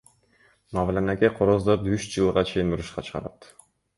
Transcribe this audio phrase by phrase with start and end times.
[0.77, 3.39] Мавлян аке короздорду үч жылга чейин урушка чыгарат.